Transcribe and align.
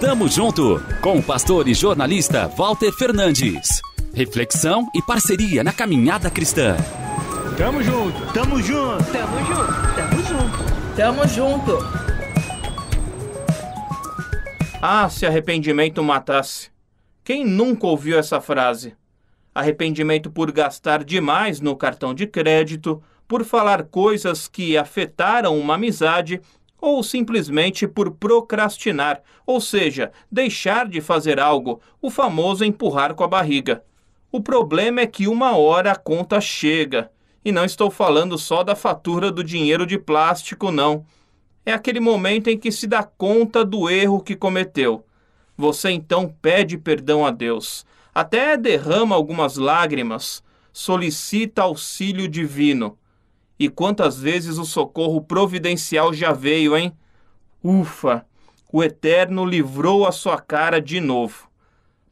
Tamo 0.00 0.28
junto 0.28 0.82
com 1.00 1.18
o 1.18 1.22
pastor 1.22 1.66
e 1.66 1.74
jornalista 1.74 2.46
Walter 2.48 2.92
Fernandes. 2.92 3.80
Reflexão 4.12 4.86
e 4.94 5.00
parceria 5.00 5.64
na 5.64 5.72
caminhada 5.72 6.30
cristã. 6.30 6.76
Tamo 7.56 7.82
junto, 7.82 8.32
tamo 8.32 8.60
junto, 8.60 9.04
tamo 9.12 9.38
junto, 9.46 9.94
tamo 9.94 10.22
junto, 10.22 10.96
tamo 10.96 11.28
junto. 11.28 11.78
Ah, 14.82 15.08
se 15.08 15.24
arrependimento 15.24 16.02
matasse. 16.02 16.70
Quem 17.24 17.46
nunca 17.46 17.86
ouviu 17.86 18.18
essa 18.18 18.40
frase? 18.40 18.94
Arrependimento 19.54 20.30
por 20.30 20.50
gastar 20.50 21.04
demais 21.04 21.60
no 21.60 21.76
cartão 21.76 22.12
de 22.12 22.26
crédito, 22.26 23.02
por 23.28 23.44
falar 23.44 23.84
coisas 23.84 24.48
que 24.48 24.76
afetaram 24.76 25.58
uma 25.58 25.74
amizade 25.74 26.40
ou 26.82 27.00
simplesmente 27.00 27.86
por 27.86 28.10
procrastinar, 28.10 29.22
ou 29.46 29.60
seja, 29.60 30.10
deixar 30.28 30.88
de 30.88 31.00
fazer 31.00 31.38
algo, 31.38 31.80
o 32.00 32.10
famoso 32.10 32.64
empurrar 32.64 33.14
com 33.14 33.22
a 33.22 33.28
barriga. 33.28 33.84
O 34.32 34.40
problema 34.40 35.00
é 35.00 35.06
que 35.06 35.28
uma 35.28 35.56
hora 35.56 35.92
a 35.92 35.96
conta 35.96 36.40
chega. 36.40 37.08
E 37.44 37.52
não 37.52 37.64
estou 37.64 37.88
falando 37.88 38.36
só 38.36 38.64
da 38.64 38.74
fatura 38.74 39.30
do 39.30 39.44
dinheiro 39.44 39.86
de 39.86 39.96
plástico, 39.96 40.72
não. 40.72 41.06
É 41.64 41.72
aquele 41.72 42.00
momento 42.00 42.48
em 42.48 42.58
que 42.58 42.72
se 42.72 42.88
dá 42.88 43.04
conta 43.04 43.64
do 43.64 43.88
erro 43.88 44.20
que 44.20 44.34
cometeu. 44.34 45.06
Você 45.56 45.90
então 45.90 46.34
pede 46.42 46.76
perdão 46.76 47.24
a 47.24 47.30
Deus, 47.30 47.86
até 48.12 48.56
derrama 48.56 49.14
algumas 49.14 49.56
lágrimas, 49.56 50.42
solicita 50.72 51.62
auxílio 51.62 52.26
divino. 52.26 52.98
E 53.58 53.68
quantas 53.68 54.18
vezes 54.18 54.58
o 54.58 54.64
socorro 54.64 55.20
providencial 55.20 56.12
já 56.12 56.32
veio, 56.32 56.76
hein? 56.76 56.92
Ufa! 57.62 58.26
O 58.72 58.82
Eterno 58.82 59.44
livrou 59.44 60.06
a 60.06 60.12
sua 60.12 60.40
cara 60.40 60.80
de 60.80 61.00
novo. 61.00 61.48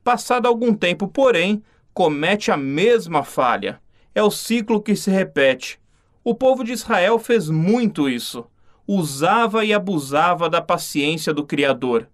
Passado 0.04 0.46
algum 0.46 0.74
tempo, 0.74 1.08
porém, 1.08 1.62
comete 1.94 2.50
a 2.50 2.56
mesma 2.56 3.24
falha. 3.24 3.80
É 4.14 4.22
o 4.22 4.30
ciclo 4.30 4.82
que 4.82 4.94
se 4.94 5.10
repete. 5.10 5.80
O 6.22 6.34
povo 6.34 6.62
de 6.62 6.72
Israel 6.72 7.18
fez 7.18 7.48
muito 7.48 8.08
isso. 8.08 8.44
Usava 8.86 9.64
e 9.64 9.72
abusava 9.72 10.50
da 10.50 10.60
paciência 10.60 11.32
do 11.32 11.46
Criador. 11.46 12.08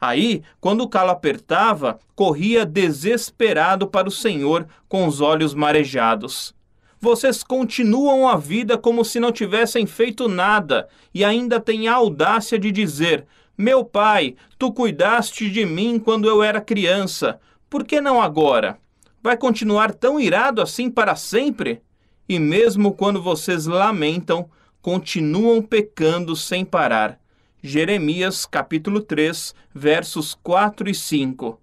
Aí, 0.00 0.42
quando 0.60 0.80
o 0.80 0.88
calo 0.88 1.10
apertava, 1.10 1.98
corria 2.16 2.66
desesperado 2.66 3.86
para 3.86 4.08
o 4.08 4.12
Senhor 4.12 4.66
com 4.88 5.06
os 5.06 5.20
olhos 5.20 5.54
marejados 5.54 6.52
vocês 7.02 7.42
continuam 7.42 8.28
a 8.28 8.36
vida 8.36 8.78
como 8.78 9.04
se 9.04 9.18
não 9.18 9.32
tivessem 9.32 9.86
feito 9.86 10.28
nada 10.28 10.88
e 11.12 11.24
ainda 11.24 11.58
têm 11.58 11.88
a 11.88 11.94
audácia 11.94 12.56
de 12.56 12.70
dizer: 12.70 13.26
Meu 13.58 13.84
pai, 13.84 14.36
tu 14.56 14.72
cuidaste 14.72 15.50
de 15.50 15.66
mim 15.66 15.98
quando 15.98 16.28
eu 16.28 16.44
era 16.44 16.60
criança, 16.60 17.40
por 17.68 17.82
que 17.82 18.00
não 18.00 18.22
agora? 18.22 18.78
Vai 19.20 19.36
continuar 19.36 19.92
tão 19.92 20.20
irado 20.20 20.62
assim 20.62 20.88
para 20.88 21.16
sempre? 21.16 21.82
E 22.28 22.38
mesmo 22.38 22.92
quando 22.92 23.20
vocês 23.20 23.66
lamentam, 23.66 24.48
continuam 24.80 25.60
pecando 25.60 26.36
sem 26.36 26.64
parar. 26.64 27.18
Jeremias 27.60 28.46
capítulo 28.46 29.00
3, 29.00 29.56
versos 29.74 30.38
4 30.40 30.88
e 30.88 30.94
5. 30.94 31.61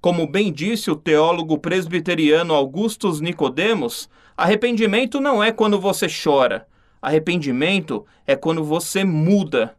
Como 0.00 0.26
bem 0.26 0.50
disse 0.50 0.90
o 0.90 0.96
teólogo 0.96 1.58
presbiteriano 1.58 2.54
Augustus 2.54 3.20
Nicodemos, 3.20 4.08
arrependimento 4.34 5.20
não 5.20 5.44
é 5.44 5.52
quando 5.52 5.78
você 5.78 6.06
chora. 6.08 6.66
Arrependimento 7.02 8.06
é 8.26 8.34
quando 8.34 8.64
você 8.64 9.04
muda. 9.04 9.76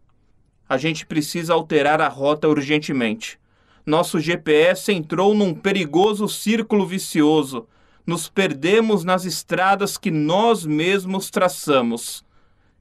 A 0.70 0.78
gente 0.78 1.08
precisa 1.08 1.56
alterar 1.56 2.00
a 2.00 2.08
rota 2.08 2.48
urgentemente. 2.48 3.40
Nosso 3.84 4.20
GPS 4.20 4.92
entrou 4.94 5.34
num 5.34 5.56
perigoso 5.56 6.28
círculo 6.30 6.86
vicioso. 6.86 7.68
Nos 8.06 8.30
perdemos 8.30 9.04
nas 9.04 9.26
estradas 9.26 9.98
que 9.98 10.12
nós 10.12 10.64
mesmos 10.64 11.32
traçamos. 11.32 12.24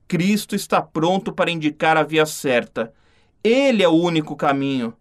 Cristo 0.06 0.54
está 0.54 0.82
pronto 0.82 1.32
para 1.32 1.50
indicar 1.50 1.96
a 1.96 2.02
via 2.02 2.26
certa. 2.26 2.92
Ele 3.42 3.82
é 3.82 3.88
o 3.88 3.92
único 3.92 4.36
caminho 4.36 4.94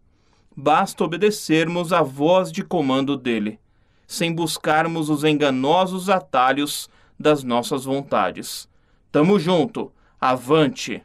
basta 0.55 1.03
obedecermos 1.03 1.93
à 1.93 2.01
voz 2.01 2.51
de 2.51 2.63
comando 2.63 3.15
dele, 3.15 3.59
sem 4.07 4.33
buscarmos 4.33 5.09
os 5.09 5.23
enganosos 5.23 6.09
atalhos 6.09 6.89
das 7.19 7.43
nossas 7.43 7.85
vontades. 7.85 8.67
Tamo 9.11 9.39
junto, 9.39 9.91
avante! 10.19 11.01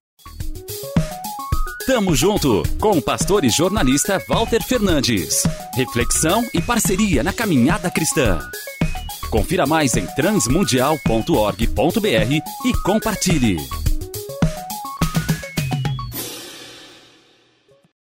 Tamo 1.87 2.17
junto 2.17 2.63
com 2.81 2.93
o 2.93 3.03
pastor 3.03 3.45
e 3.45 3.51
jornalista 3.51 4.19
Walter 4.27 4.63
Fernandes. 4.63 5.43
Reflexão 5.75 6.43
e 6.55 6.63
parceria 6.63 7.23
na 7.23 7.31
caminhada 7.31 7.91
cristã. 7.91 8.39
Confira 9.31 9.67
mais 9.67 9.95
em 9.95 10.07
transmundial.org.br 10.07 12.33
e 12.65 12.73
compartilhe. 12.83 13.84